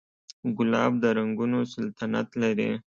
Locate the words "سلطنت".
1.73-2.27